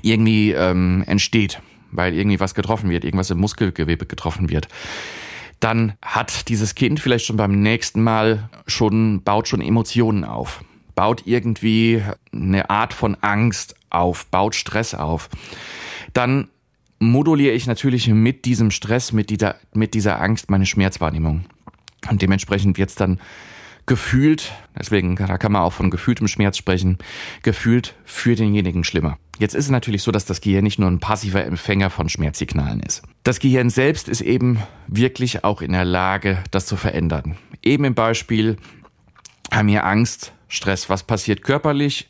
irgendwie 0.02 0.52
ähm, 0.52 1.04
entsteht, 1.08 1.62
weil 1.92 2.14
irgendwie 2.14 2.40
was 2.40 2.56
getroffen 2.56 2.90
wird, 2.90 3.04
irgendwas 3.04 3.30
im 3.30 3.40
Muskelgewebe 3.40 4.06
getroffen 4.06 4.50
wird, 4.50 4.68
dann 5.60 5.94
hat 6.02 6.50
dieses 6.50 6.76
Kind 6.76 7.00
vielleicht 7.00 7.26
schon 7.26 7.38
beim 7.38 7.62
nächsten 7.62 8.04
Mal 8.04 8.50
schon, 8.68 9.22
baut 9.24 9.48
schon 9.48 9.62
Emotionen 9.62 10.24
auf, 10.24 10.64
baut 10.96 11.24
irgendwie 11.26 12.04
eine 12.34 12.70
Art 12.70 12.94
von 12.94 13.16
Angst 13.22 13.76
auf, 13.90 14.26
baut 14.28 14.56
Stress 14.56 14.96
auf. 14.96 15.30
Dann 16.14 16.50
moduliere 17.02 17.54
ich 17.54 17.66
natürlich 17.66 18.08
mit 18.08 18.46
diesem 18.46 18.70
Stress, 18.70 19.12
mit 19.12 19.32
dieser, 19.32 19.56
mit 19.74 19.96
dieser 19.96 20.22
Angst 20.22 20.52
meine 20.52 20.68
Schmerzwahrnehmung. 20.68 21.46
Und 22.10 22.22
dementsprechend 22.22 22.78
wird 22.78 22.90
es 22.90 22.96
dann 22.96 23.20
gefühlt, 23.88 24.52
deswegen 24.78 25.16
da 25.16 25.40
kann 25.40 25.52
man 25.52 25.64
auch 25.64 25.74
von 25.74 25.90
gefühltem 25.90 26.28
Schmerz 26.28 26.58
sprechen, 26.58 27.00
gefühlt 27.42 27.96
für 28.06 28.36
denjenigen 28.36 28.84
schlimmer. 28.84 29.18
Jetzt 29.40 29.56
ist 29.56 29.66
es 29.66 29.72
natürlich 29.72 30.04
so, 30.04 30.12
dass 30.12 30.26
das 30.26 30.42
Gehirn 30.42 30.64
nicht 30.64 30.78
nur 30.78 30.90
ein 30.90 31.00
passiver 31.00 31.44
Empfänger 31.44 31.90
von 31.90 32.08
Schmerzsignalen 32.08 32.80
ist. 32.82 33.02
Das 33.24 33.40
Gehirn 33.40 33.72
selbst 33.72 34.08
ist 34.08 34.22
eben 34.22 34.60
wirklich 34.88 35.44
auch 35.44 35.64
in 35.64 35.72
der 35.72 35.86
Lage, 35.86 36.44
das 36.52 36.68
zu 36.68 36.78
verändern. 36.78 37.36
Eben 37.64 37.84
im 37.84 37.96
Beispiel 37.96 38.58
haben 39.52 39.68
wir 39.70 39.86
Angst, 39.86 40.34
Stress. 40.52 40.90
Was 40.90 41.04
passiert 41.04 41.42
körperlich? 41.42 42.08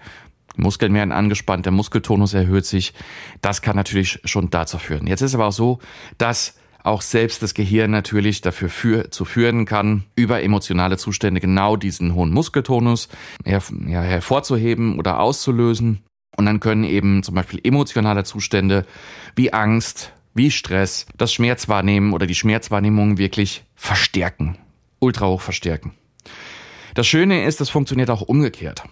Muskeln 0.57 0.93
werden 0.93 1.11
angespannt, 1.11 1.65
der 1.65 1.71
Muskeltonus 1.71 2.33
erhöht 2.33 2.65
sich. 2.65 2.93
Das 3.41 3.61
kann 3.61 3.75
natürlich 3.75 4.19
schon 4.25 4.49
dazu 4.49 4.77
führen. 4.77 5.07
Jetzt 5.07 5.21
ist 5.21 5.35
aber 5.35 5.47
auch 5.47 5.53
so, 5.53 5.79
dass 6.17 6.55
auch 6.83 7.01
selbst 7.01 7.43
das 7.43 7.53
Gehirn 7.53 7.91
natürlich 7.91 8.41
dafür 8.41 8.69
für, 8.69 9.11
zu 9.11 9.25
führen 9.25 9.65
kann, 9.65 10.03
über 10.15 10.41
emotionale 10.41 10.97
Zustände 10.97 11.39
genau 11.39 11.75
diesen 11.75 12.15
hohen 12.15 12.31
Muskeltonus 12.31 13.07
her, 13.45 13.61
ja, 13.87 14.01
hervorzuheben 14.01 14.97
oder 14.97 15.19
auszulösen. 15.19 16.03
Und 16.37 16.45
dann 16.45 16.59
können 16.59 16.83
eben 16.83 17.23
zum 17.23 17.35
Beispiel 17.35 17.59
emotionale 17.63 18.23
Zustände 18.23 18.85
wie 19.35 19.53
Angst, 19.53 20.13
wie 20.33 20.49
Stress, 20.49 21.05
das 21.17 21.33
Schmerzwahrnehmen 21.33 22.13
oder 22.13 22.25
die 22.25 22.35
Schmerzwahrnehmung 22.35 23.17
wirklich 23.17 23.63
verstärken, 23.75 24.57
ultra 24.99 25.27
hoch 25.27 25.41
verstärken. 25.41 25.93
Das 26.93 27.07
Schöne 27.07 27.45
ist, 27.45 27.59
das 27.61 27.69
funktioniert 27.69 28.09
auch 28.09 28.21
umgekehrt, 28.21 28.83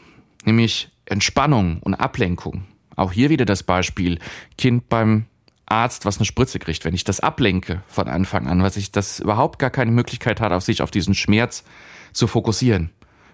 nämlich 0.49 0.89
Entspannung 1.05 1.79
und 1.81 1.93
Ablenkung. 1.93 2.65
Auch 2.95 3.11
hier 3.11 3.29
wieder 3.29 3.45
das 3.45 3.63
Beispiel 3.63 4.19
Kind 4.57 4.89
beim 4.89 5.25
Arzt, 5.65 6.05
was 6.05 6.17
eine 6.17 6.25
Spritze 6.25 6.59
kriegt, 6.59 6.83
wenn 6.83 6.95
ich 6.95 7.03
das 7.03 7.19
ablenke 7.19 7.83
von 7.87 8.07
Anfang 8.07 8.47
an, 8.47 8.63
was 8.63 8.75
ich 8.75 8.91
das 8.91 9.19
überhaupt 9.19 9.59
gar 9.59 9.69
keine 9.69 9.91
Möglichkeit 9.91 10.41
hat, 10.41 10.51
auf 10.51 10.63
sich 10.63 10.81
auf 10.81 10.91
diesen 10.91 11.13
Schmerz 11.13 11.63
zu 12.11 12.25
fokussieren, 12.27 12.89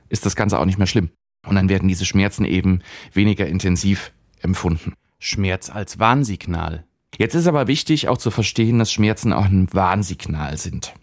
ist 0.09 0.25
das 0.25 0.35
Ganze 0.35 0.59
auch 0.59 0.65
nicht 0.65 0.77
mehr 0.77 0.87
schlimm. 0.87 1.09
Und 1.47 1.55
dann 1.55 1.69
werden 1.69 1.87
diese 1.87 2.05
Schmerzen 2.05 2.43
eben 2.43 2.81
weniger 3.13 3.47
intensiv 3.47 4.11
empfunden. 4.41 4.93
Schmerz 5.19 5.69
als 5.69 5.99
Warnsignal. 5.99 6.83
Jetzt 7.17 7.35
ist 7.35 7.47
aber 7.47 7.67
wichtig 7.67 8.09
auch 8.09 8.17
zu 8.17 8.31
verstehen, 8.31 8.79
dass 8.79 8.91
Schmerzen 8.91 9.31
auch 9.31 9.45
ein 9.45 9.73
Warnsignal 9.73 10.57
sind. 10.57 10.93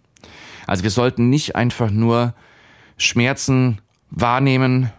Also 0.67 0.83
wir 0.83 0.91
sollten 0.91 1.31
nicht 1.31 1.57
einfach 1.57 1.91
nur 1.91 2.35
Schmerzen 2.99 3.81
wahrnehmen 4.11 4.93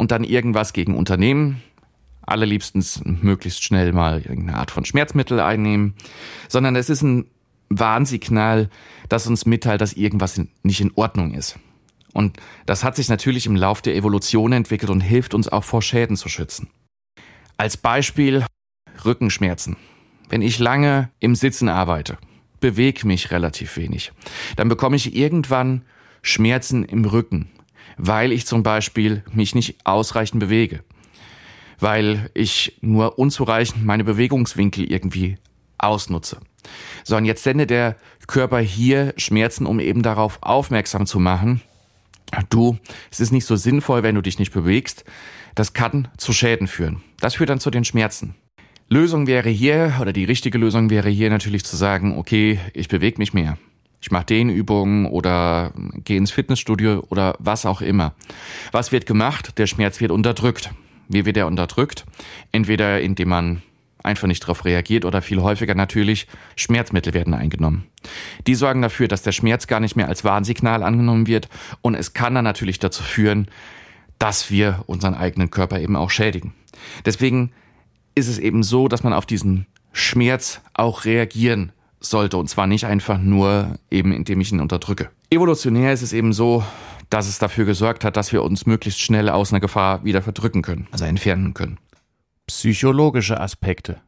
und 0.00 0.12
dann 0.12 0.24
irgendwas 0.24 0.72
gegen 0.72 0.96
unternehmen, 0.96 1.62
allerliebstens 2.22 3.02
möglichst 3.04 3.62
schnell 3.62 3.92
mal 3.92 4.22
irgendeine 4.22 4.56
Art 4.56 4.70
von 4.70 4.86
Schmerzmittel 4.86 5.40
einnehmen, 5.40 5.94
sondern 6.48 6.74
es 6.74 6.88
ist 6.88 7.02
ein 7.02 7.26
Warnsignal, 7.68 8.70
das 9.10 9.26
uns 9.26 9.44
mitteilt, 9.44 9.82
dass 9.82 9.92
irgendwas 9.92 10.40
nicht 10.62 10.80
in 10.80 10.92
Ordnung 10.94 11.34
ist. 11.34 11.58
Und 12.14 12.38
das 12.64 12.82
hat 12.82 12.96
sich 12.96 13.10
natürlich 13.10 13.44
im 13.44 13.56
Lauf 13.56 13.82
der 13.82 13.94
Evolution 13.94 14.52
entwickelt 14.52 14.90
und 14.90 15.02
hilft 15.02 15.34
uns 15.34 15.48
auch 15.48 15.64
vor 15.64 15.82
Schäden 15.82 16.16
zu 16.16 16.30
schützen. 16.30 16.70
Als 17.58 17.76
Beispiel 17.76 18.46
Rückenschmerzen. 19.04 19.76
Wenn 20.30 20.40
ich 20.40 20.58
lange 20.58 21.10
im 21.18 21.34
Sitzen 21.34 21.68
arbeite, 21.68 22.16
bewege 22.58 23.06
mich 23.06 23.32
relativ 23.32 23.76
wenig, 23.76 24.12
dann 24.56 24.70
bekomme 24.70 24.96
ich 24.96 25.14
irgendwann 25.14 25.82
Schmerzen 26.22 26.86
im 26.86 27.04
Rücken, 27.04 27.50
weil 27.96 28.32
ich 28.32 28.46
zum 28.46 28.62
Beispiel 28.62 29.24
mich 29.32 29.54
nicht 29.54 29.84
ausreichend 29.84 30.40
bewege 30.40 30.80
weil 31.80 32.30
ich 32.34 32.78
nur 32.80 33.18
unzureichend 33.18 33.84
meine 33.84 34.04
Bewegungswinkel 34.04 34.90
irgendwie 34.90 35.38
ausnutze. 35.78 36.38
So, 37.04 37.16
und 37.16 37.24
jetzt 37.24 37.42
sendet 37.42 37.70
der 37.70 37.96
Körper 38.26 38.60
hier 38.60 39.14
Schmerzen, 39.16 39.66
um 39.66 39.80
eben 39.80 40.02
darauf 40.02 40.38
aufmerksam 40.42 41.06
zu 41.06 41.18
machen. 41.18 41.62
Du, 42.50 42.78
es 43.10 43.18
ist 43.18 43.32
nicht 43.32 43.46
so 43.46 43.56
sinnvoll, 43.56 44.02
wenn 44.02 44.14
du 44.14 44.20
dich 44.20 44.38
nicht 44.38 44.52
bewegst. 44.52 45.04
Das 45.54 45.72
kann 45.72 46.08
zu 46.16 46.32
Schäden 46.32 46.68
führen. 46.68 47.02
Das 47.18 47.36
führt 47.36 47.50
dann 47.50 47.60
zu 47.60 47.70
den 47.70 47.84
Schmerzen. 47.84 48.34
Lösung 48.88 49.26
wäre 49.26 49.48
hier, 49.48 49.94
oder 50.00 50.12
die 50.12 50.24
richtige 50.24 50.58
Lösung 50.58 50.90
wäre 50.90 51.08
hier 51.08 51.30
natürlich 51.30 51.64
zu 51.64 51.76
sagen, 51.76 52.18
okay, 52.18 52.60
ich 52.74 52.88
bewege 52.88 53.18
mich 53.18 53.32
mehr. 53.32 53.56
Ich 54.00 54.10
mache 54.10 54.24
Dehnübungen 54.26 55.06
oder 55.06 55.72
gehe 56.04 56.16
ins 56.16 56.30
Fitnessstudio 56.30 57.04
oder 57.08 57.36
was 57.38 57.66
auch 57.66 57.82
immer. 57.82 58.14
Was 58.72 58.92
wird 58.92 59.06
gemacht? 59.06 59.58
Der 59.58 59.66
Schmerz 59.66 60.00
wird 60.00 60.10
unterdrückt. 60.10 60.70
Wie 61.08 61.26
wird 61.26 61.36
er 61.36 61.46
unterdrückt? 61.46 62.06
Entweder 62.52 63.00
indem 63.00 63.28
man 63.28 63.62
einfach 64.02 64.28
nicht 64.28 64.42
darauf 64.42 64.64
reagiert 64.64 65.04
oder 65.04 65.20
viel 65.20 65.42
häufiger 65.42 65.74
natürlich 65.74 66.26
Schmerzmittel 66.56 67.12
werden 67.12 67.34
eingenommen. 67.34 67.86
Die 68.46 68.54
sorgen 68.54 68.80
dafür, 68.80 69.08
dass 69.08 69.22
der 69.22 69.32
Schmerz 69.32 69.66
gar 69.66 69.80
nicht 69.80 69.96
mehr 69.96 70.08
als 70.08 70.24
Warnsignal 70.24 70.82
angenommen 70.82 71.26
wird 71.26 71.48
und 71.82 71.94
es 71.94 72.14
kann 72.14 72.34
dann 72.34 72.44
natürlich 72.44 72.78
dazu 72.78 73.02
führen, 73.02 73.48
dass 74.18 74.50
wir 74.50 74.84
unseren 74.86 75.14
eigenen 75.14 75.50
Körper 75.50 75.80
eben 75.80 75.96
auch 75.96 76.10
schädigen. 76.10 76.54
Deswegen 77.04 77.52
ist 78.14 78.28
es 78.28 78.38
eben 78.38 78.62
so, 78.62 78.88
dass 78.88 79.02
man 79.02 79.12
auf 79.12 79.26
diesen 79.26 79.66
Schmerz 79.92 80.60
auch 80.74 81.04
reagieren 81.04 81.72
sollte 82.00 82.38
und 82.38 82.48
zwar 82.48 82.66
nicht 82.66 82.86
einfach 82.86 83.18
nur 83.18 83.78
eben 83.90 84.12
indem 84.12 84.40
ich 84.40 84.52
ihn 84.52 84.60
unterdrücke. 84.60 85.10
Evolutionär 85.30 85.92
ist 85.92 86.02
es 86.02 86.12
eben 86.12 86.32
so, 86.32 86.64
dass 87.10 87.28
es 87.28 87.38
dafür 87.38 87.64
gesorgt 87.64 88.04
hat, 88.04 88.16
dass 88.16 88.32
wir 88.32 88.42
uns 88.42 88.66
möglichst 88.66 89.00
schnell 89.00 89.28
aus 89.28 89.52
einer 89.52 89.60
Gefahr 89.60 90.04
wieder 90.04 90.22
verdrücken 90.22 90.62
können, 90.62 90.88
also 90.90 91.04
entfernen 91.04 91.54
können. 91.54 91.78
Psychologische 92.46 93.40
Aspekte. 93.40 94.00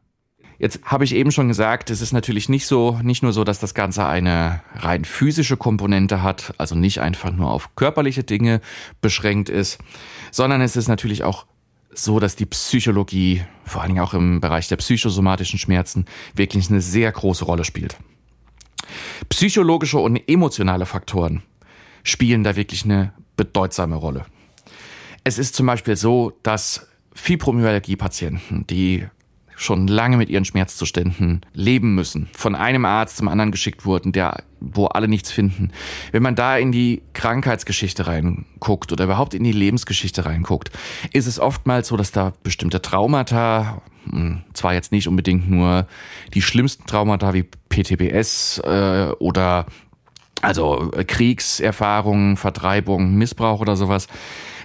Jetzt 0.59 0.79
habe 0.85 1.03
ich 1.03 1.13
eben 1.13 1.31
schon 1.31 1.49
gesagt, 1.49 1.89
es 1.89 2.01
ist 2.01 2.13
natürlich 2.13 2.47
nicht 2.47 2.67
so, 2.67 2.99
nicht 3.03 3.23
nur 3.23 3.33
so, 3.33 3.43
dass 3.43 3.59
das 3.59 3.73
Ganze 3.73 4.05
eine 4.05 4.61
rein 4.75 5.03
physische 5.03 5.57
Komponente 5.57 6.23
hat, 6.23 6.53
also 6.57 6.75
nicht 6.75 7.01
einfach 7.01 7.33
nur 7.33 7.51
auf 7.51 7.75
körperliche 7.75 8.23
Dinge 8.23 8.61
beschränkt 9.01 9.49
ist, 9.49 9.79
sondern 10.31 10.61
es 10.61 10.75
ist 10.77 10.87
natürlich 10.87 11.23
auch 11.23 11.45
so, 11.95 12.19
dass 12.19 12.35
die 12.35 12.45
Psychologie, 12.45 13.43
vor 13.65 13.81
allen 13.81 13.91
Dingen 13.91 14.03
auch 14.03 14.13
im 14.13 14.41
Bereich 14.41 14.67
der 14.67 14.77
psychosomatischen 14.77 15.59
Schmerzen, 15.59 16.05
wirklich 16.35 16.69
eine 16.69 16.81
sehr 16.81 17.11
große 17.11 17.45
Rolle 17.45 17.63
spielt. 17.63 17.97
Psychologische 19.29 19.99
und 19.99 20.17
emotionale 20.27 20.85
Faktoren 20.85 21.43
spielen 22.03 22.43
da 22.43 22.55
wirklich 22.55 22.83
eine 22.83 23.13
bedeutsame 23.37 23.95
Rolle. 23.95 24.25
Es 25.23 25.37
ist 25.37 25.55
zum 25.55 25.65
Beispiel 25.65 25.95
so, 25.95 26.33
dass 26.43 26.87
Fibromyalgie-Patienten, 27.13 28.67
die 28.67 29.07
schon 29.55 29.87
lange 29.87 30.17
mit 30.17 30.29
ihren 30.29 30.45
Schmerzzuständen 30.45 31.41
leben 31.53 31.95
müssen, 31.95 32.29
von 32.33 32.55
einem 32.55 32.85
Arzt 32.85 33.17
zum 33.17 33.27
anderen 33.27 33.51
geschickt 33.51 33.85
wurden, 33.85 34.11
der, 34.11 34.43
wo 34.59 34.85
alle 34.85 35.07
nichts 35.07 35.31
finden. 35.31 35.71
Wenn 36.11 36.23
man 36.23 36.35
da 36.35 36.57
in 36.57 36.71
die 36.71 37.01
Krankheitsgeschichte 37.13 38.07
reinguckt 38.07 38.91
oder 38.91 39.05
überhaupt 39.05 39.33
in 39.33 39.43
die 39.43 39.51
Lebensgeschichte 39.51 40.25
reinguckt, 40.25 40.71
ist 41.11 41.27
es 41.27 41.39
oftmals 41.39 41.87
so, 41.87 41.97
dass 41.97 42.11
da 42.11 42.33
bestimmte 42.43 42.81
Traumata, 42.81 43.81
hm, 44.09 44.41
zwar 44.53 44.73
jetzt 44.73 44.91
nicht 44.91 45.07
unbedingt 45.07 45.49
nur 45.49 45.87
die 46.33 46.41
schlimmsten 46.41 46.85
Traumata 46.85 47.33
wie 47.33 47.43
PTBS 47.69 48.59
äh, 48.59 49.11
oder 49.19 49.65
also 50.41 50.91
Kriegserfahrungen, 51.07 52.35
Vertreibung, 52.35 53.15
Missbrauch 53.15 53.61
oder 53.61 53.77
sowas 53.77 54.07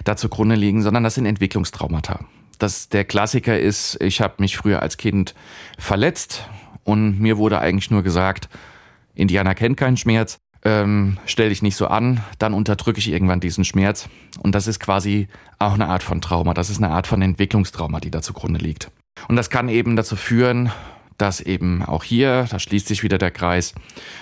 da 0.03 0.17
zugrunde 0.17 0.55
liegen, 0.55 0.81
sondern 0.81 1.03
das 1.03 1.15
sind 1.15 1.25
Entwicklungstraumata. 1.25 2.19
Das 2.59 2.89
der 2.89 3.05
Klassiker 3.05 3.59
ist, 3.59 3.97
ich 4.01 4.21
habe 4.21 4.35
mich 4.39 4.57
früher 4.57 4.81
als 4.81 4.97
Kind 4.97 5.33
verletzt 5.77 6.47
und 6.83 7.19
mir 7.19 7.37
wurde 7.37 7.59
eigentlich 7.59 7.89
nur 7.89 8.03
gesagt, 8.03 8.49
Indianer 9.15 9.55
kennt 9.55 9.77
keinen 9.77 9.97
Schmerz, 9.97 10.37
ähm, 10.63 11.17
stell 11.25 11.49
dich 11.49 11.61
nicht 11.61 11.75
so 11.75 11.87
an, 11.87 12.21
dann 12.37 12.53
unterdrücke 12.53 12.99
ich 12.99 13.09
irgendwann 13.09 13.39
diesen 13.39 13.63
Schmerz. 13.63 14.09
Und 14.39 14.55
das 14.55 14.67
ist 14.67 14.79
quasi 14.79 15.27
auch 15.57 15.73
eine 15.73 15.87
Art 15.87 16.03
von 16.03 16.21
Trauma. 16.21 16.53
Das 16.53 16.69
ist 16.69 16.83
eine 16.83 16.89
Art 16.89 17.07
von 17.07 17.21
Entwicklungstrauma, 17.21 17.99
die 17.99 18.11
da 18.11 18.21
zugrunde 18.21 18.59
liegt. 18.59 18.91
Und 19.27 19.35
das 19.35 19.49
kann 19.49 19.69
eben 19.69 19.95
dazu 19.95 20.15
führen, 20.15 20.71
dass 21.17 21.41
eben 21.41 21.83
auch 21.83 22.03
hier, 22.03 22.45
da 22.49 22.59
schließt 22.59 22.87
sich 22.87 23.03
wieder 23.03 23.17
der 23.17 23.31
Kreis, 23.31 23.73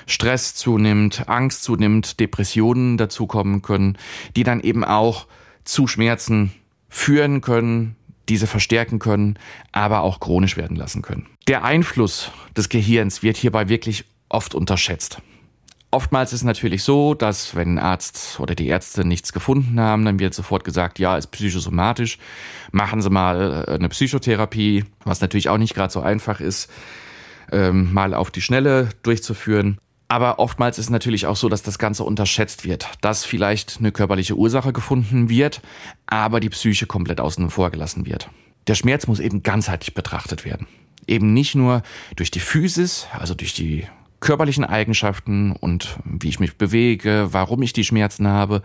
Stress 0.07 0.55
zunimmt, 0.55 1.27
Angst 1.27 1.63
zunimmt, 1.63 2.19
Depressionen 2.19 2.97
dazukommen 2.97 3.61
können, 3.61 3.97
die 4.35 4.43
dann 4.43 4.61
eben 4.61 4.83
auch 4.83 5.27
zu 5.63 5.87
Schmerzen 5.87 6.51
führen 6.89 7.41
können, 7.41 7.95
diese 8.29 8.47
verstärken 8.47 8.99
können, 8.99 9.37
aber 9.71 10.01
auch 10.01 10.19
chronisch 10.19 10.57
werden 10.57 10.77
lassen 10.77 11.01
können. 11.01 11.27
Der 11.47 11.63
Einfluss 11.63 12.31
des 12.55 12.69
Gehirns 12.69 13.23
wird 13.23 13.37
hierbei 13.37 13.69
wirklich 13.69 14.05
oft 14.29 14.55
unterschätzt. 14.55 15.21
Oftmals 15.89 16.33
ist 16.33 16.41
es 16.41 16.45
natürlich 16.45 16.83
so, 16.83 17.13
dass 17.13 17.55
wenn 17.55 17.75
ein 17.75 17.79
Arzt 17.79 18.41
oder 18.41 18.55
die 18.55 18.67
Ärzte 18.67 19.05
nichts 19.05 19.31
gefunden 19.31 19.79
haben, 19.79 20.03
dann 20.03 20.19
wird 20.19 20.33
sofort 20.33 20.65
gesagt, 20.65 20.99
ja, 20.99 21.17
ist 21.17 21.27
psychosomatisch, 21.27 22.17
machen 22.71 23.01
Sie 23.01 23.09
mal 23.09 23.65
äh, 23.67 23.73
eine 23.75 23.87
Psychotherapie, 23.87 24.83
was 25.05 25.21
natürlich 25.21 25.47
auch 25.47 25.57
nicht 25.57 25.73
gerade 25.73 25.93
so 25.93 26.01
einfach 26.01 26.41
ist, 26.41 26.69
ähm, 27.53 27.93
mal 27.93 28.13
auf 28.13 28.31
die 28.31 28.41
Schnelle 28.41 28.89
durchzuführen. 29.03 29.79
Aber 30.09 30.39
oftmals 30.39 30.79
ist 30.79 30.89
natürlich 30.89 31.25
auch 31.25 31.35
so, 31.35 31.49
dass 31.49 31.63
das 31.63 31.79
Ganze 31.79 32.03
unterschätzt 32.03 32.63
wird, 32.63 32.89
dass 33.01 33.25
vielleicht 33.25 33.77
eine 33.79 33.91
körperliche 33.91 34.35
Ursache 34.35 34.71
gefunden 34.71 35.29
wird, 35.29 35.61
aber 36.05 36.39
die 36.39 36.49
Psyche 36.49 36.85
komplett 36.85 37.19
außen 37.19 37.49
vor 37.49 37.71
gelassen 37.71 38.05
wird. 38.05 38.29
Der 38.67 38.75
Schmerz 38.75 39.07
muss 39.07 39.19
eben 39.19 39.43
ganzheitlich 39.43 39.93
betrachtet 39.93 40.45
werden. 40.45 40.67
Eben 41.07 41.33
nicht 41.33 41.55
nur 41.55 41.83
durch 42.15 42.31
die 42.31 42.39
Physis, 42.39 43.07
also 43.11 43.33
durch 43.33 43.53
die 43.53 43.85
körperlichen 44.19 44.65
Eigenschaften 44.65 45.51
und 45.51 45.97
wie 46.03 46.29
ich 46.29 46.39
mich 46.39 46.57
bewege, 46.57 47.29
warum 47.31 47.61
ich 47.61 47.73
die 47.73 47.83
Schmerzen 47.83 48.27
habe, 48.27 48.61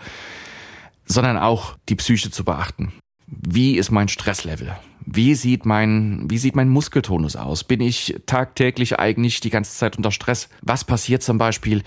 sondern 1.04 1.37
auch 1.37 1.76
die 1.88 1.96
Psyche 1.96 2.30
zu 2.30 2.44
beachten. 2.44 2.92
Wie 3.26 3.76
ist 3.76 3.90
mein 3.90 4.08
Stresslevel? 4.08 4.76
Wie 5.04 5.35
sieht 5.35 5.66
mein, 5.66 6.30
wie 6.30 6.38
sieht 6.38 6.56
mein 6.56 6.68
Muskeltonus 6.68 7.37
aus? 7.37 7.64
Bin 7.64 7.80
ich 7.80 8.21
tagtäglich 8.26 8.99
eigentlich 8.99 9.40
die 9.40 9.50
ganze 9.50 9.76
Zeit 9.76 9.97
unter 9.97 10.11
Stress? 10.11 10.49
Was 10.62 10.85
passiert 10.85 11.23
zum 11.23 11.38
Beispiel, 11.38 11.82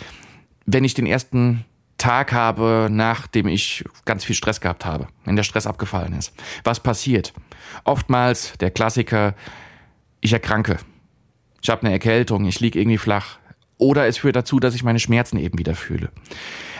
wenn 0.65 0.83
ich 0.83 0.93
den 0.93 1.05
ersten 1.05 1.65
Tag 1.97 2.33
habe, 2.33 2.89
nachdem 2.91 3.47
ich 3.47 3.85
ganz 4.03 4.25
viel 4.25 4.35
Stress 4.35 4.59
gehabt 4.59 4.85
habe, 4.85 5.07
wenn 5.23 5.35
der 5.35 5.43
Stress 5.43 5.67
abgefallen 5.67 6.13
ist? 6.13 6.33
Was 6.63 6.81
passiert? 6.81 7.33
Oftmals 7.83 8.53
der 8.59 8.71
Klassiker, 8.71 9.35
ich 10.19 10.33
erkranke. 10.33 10.77
Ich 11.61 11.69
habe 11.69 11.83
eine 11.83 11.91
Erkältung, 11.91 12.45
ich 12.45 12.59
liege 12.59 12.79
irgendwie 12.79 12.97
flach, 12.97 13.37
oder 13.77 14.07
es 14.07 14.17
führt 14.17 14.35
dazu, 14.35 14.59
dass 14.59 14.75
ich 14.75 14.83
meine 14.83 14.99
Schmerzen 14.99 15.37
eben 15.37 15.57
wieder 15.57 15.75
fühle. 15.75 16.11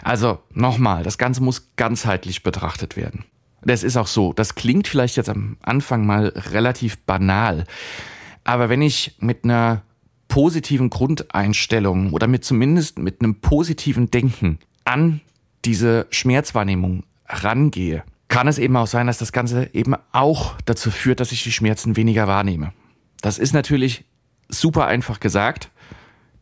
Also 0.04 0.40
nochmal, 0.54 1.04
das 1.04 1.18
Ganze 1.18 1.42
muss 1.42 1.72
ganzheitlich 1.76 2.44
betrachtet 2.44 2.96
werden. 2.96 3.26
Das 3.66 3.84
ist 3.84 3.98
auch 3.98 4.08
so. 4.08 4.32
Das 4.32 4.56
klingt 4.56 4.88
vielleicht 4.88 5.18
jetzt 5.18 5.30
am 5.30 5.58
Anfang 5.62 6.06
mal 6.06 6.28
relativ 6.28 6.98
banal. 7.00 7.66
Aber 8.44 8.70
wenn 8.70 8.82
ich 8.82 9.16
mit 9.20 9.44
einer 9.44 9.82
positiven 10.28 10.90
Grundeinstellung 10.90 12.14
oder 12.14 12.28
mit 12.28 12.46
zumindest 12.46 13.00
mit 13.00 13.22
einem 13.22 13.42
positiven 13.42 14.12
Denken 14.12 14.60
an 14.84 15.22
diese 15.66 16.06
Schmerzwahrnehmung 16.12 17.04
rangehe, 17.28 18.04
kann 18.28 18.48
es 18.48 18.60
eben 18.60 18.76
auch 18.76 18.88
sein, 18.88 19.08
dass 19.08 19.18
das 19.18 19.32
Ganze 19.32 19.70
eben 19.74 19.96
auch 20.12 20.56
dazu 20.66 20.92
führt, 20.92 21.20
dass 21.20 21.32
ich 21.32 21.44
die 21.44 21.52
Schmerzen 21.52 21.96
weniger 21.96 22.28
wahrnehme. 22.28 22.74
Das 23.22 23.40
ist 23.40 23.54
natürlich 23.54 24.06
super 24.50 24.86
einfach 24.86 25.20
gesagt, 25.20 25.70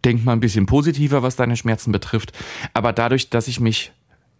denk 0.03 0.25
mal 0.25 0.33
ein 0.33 0.39
bisschen 0.39 0.65
positiver, 0.65 1.23
was 1.23 1.35
deine 1.35 1.55
Schmerzen 1.55 1.91
betrifft. 1.91 2.33
Aber 2.73 2.91
dadurch, 2.93 3.29
dass 3.29 3.47
ich 3.47 3.59
mich 3.59 3.93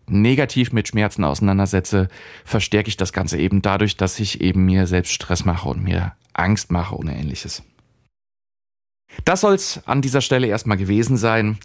negativ 0.08 0.72
mit 0.72 0.88
Schmerzen 0.88 1.24
auseinandersetze, 1.24 2.08
verstärke 2.46 2.90
ich 2.90 2.98
das 2.98 3.14
Ganze 3.14 3.38
eben 3.38 3.62
dadurch, 3.62 3.98
dass 3.98 4.20
ich 4.20 4.42
eben 4.42 4.66
mir 4.66 4.88
selbst 4.88 5.14
Stress 5.14 5.46
mache 5.46 5.70
und 5.70 5.84
mir 5.84 6.14
Angst 6.34 6.72
mache 6.72 6.96
und 6.96 7.08
ähnliches. 7.08 7.64
Das 9.26 9.42
soll's 9.42 9.82
an 9.86 10.02
dieser 10.02 10.22
Stelle 10.22 10.48
erstmal 10.48 10.78
gewesen 10.78 11.18
sein. 11.18 11.58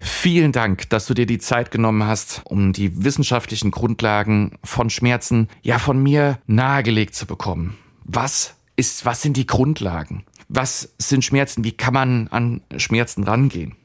Vielen 0.00 0.52
Dank, 0.52 0.88
dass 0.90 1.06
du 1.06 1.14
dir 1.14 1.26
die 1.26 1.38
Zeit 1.38 1.70
genommen 1.70 2.04
hast, 2.04 2.42
um 2.44 2.72
die 2.72 3.04
wissenschaftlichen 3.04 3.70
Grundlagen 3.70 4.52
von 4.62 4.90
Schmerzen 4.90 5.48
ja 5.62 5.78
von 5.78 6.02
mir 6.02 6.38
nahegelegt 6.46 7.14
zu 7.14 7.26
bekommen. 7.26 7.76
Was 8.04 8.54
ist, 8.76 9.04
was 9.04 9.22
sind 9.22 9.36
die 9.36 9.46
Grundlagen? 9.46 10.24
Was 10.48 10.94
sind 10.98 11.24
Schmerzen? 11.24 11.64
Wie 11.64 11.72
kann 11.72 11.94
man 11.94 12.28
an 12.28 12.62
Schmerzen 12.76 13.24
rangehen? 13.24 13.76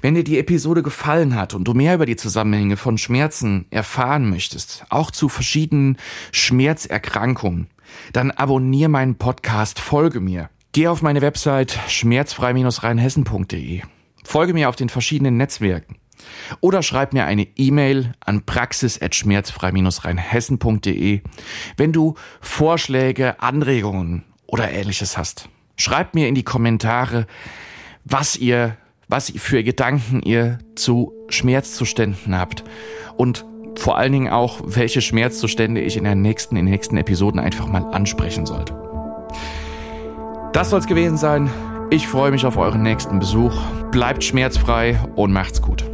Wenn 0.00 0.14
dir 0.14 0.24
die 0.24 0.38
Episode 0.38 0.82
gefallen 0.82 1.34
hat 1.34 1.54
und 1.54 1.64
du 1.64 1.74
mehr 1.74 1.94
über 1.94 2.06
die 2.06 2.16
Zusammenhänge 2.16 2.76
von 2.76 2.98
Schmerzen 2.98 3.66
erfahren 3.70 4.28
möchtest, 4.28 4.84
auch 4.88 5.10
zu 5.10 5.28
verschiedenen 5.28 5.98
Schmerzerkrankungen, 6.32 7.68
dann 8.12 8.30
abonniere 8.30 8.88
meinen 8.88 9.16
Podcast, 9.16 9.80
folge 9.80 10.20
mir. 10.20 10.50
Geh 10.72 10.88
auf 10.88 11.02
meine 11.02 11.22
Website 11.22 11.78
schmerzfrei-rheinhessen.de. 11.88 13.82
Folge 14.24 14.54
mir 14.54 14.68
auf 14.68 14.76
den 14.76 14.88
verschiedenen 14.88 15.36
Netzwerken. 15.36 15.96
Oder 16.60 16.82
schreib 16.82 17.12
mir 17.12 17.26
eine 17.26 17.46
E-Mail 17.56 18.14
an 18.20 18.44
praxis.schmerzfrei-rheinhessen.de, 18.44 21.20
wenn 21.76 21.92
du 21.92 22.14
Vorschläge, 22.40 23.40
Anregungen 23.40 24.24
oder 24.46 24.70
ähnliches 24.70 25.18
hast. 25.18 25.50
Schreibt 25.76 26.14
mir 26.14 26.28
in 26.28 26.34
die 26.34 26.44
Kommentare, 26.44 27.26
was 28.04 28.36
ihr, 28.36 28.78
was 29.08 29.32
für 29.36 29.62
Gedanken 29.62 30.20
ihr 30.22 30.58
zu 30.74 31.12
Schmerzzuständen 31.28 32.38
habt 32.38 32.64
und 33.16 33.44
vor 33.76 33.98
allen 33.98 34.12
Dingen 34.12 34.28
auch, 34.32 34.60
welche 34.64 35.00
Schmerzzustände 35.00 35.80
ich 35.80 35.96
in, 35.96 36.04
der 36.04 36.14
nächsten, 36.14 36.56
in 36.56 36.66
den 36.66 36.72
nächsten 36.72 36.96
Episoden 36.96 37.40
einfach 37.40 37.66
mal 37.66 37.84
ansprechen 37.92 38.46
sollte. 38.46 38.74
Das 40.52 40.70
soll 40.70 40.78
es 40.78 40.86
gewesen 40.86 41.16
sein. 41.16 41.50
Ich 41.90 42.06
freue 42.06 42.30
mich 42.30 42.46
auf 42.46 42.56
euren 42.56 42.82
nächsten 42.82 43.18
Besuch. 43.18 43.54
Bleibt 43.90 44.22
schmerzfrei 44.22 44.98
und 45.16 45.32
macht's 45.32 45.60
gut. 45.60 45.84